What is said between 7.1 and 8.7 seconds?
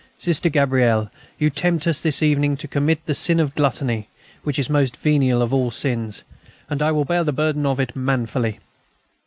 the burden of it manfully."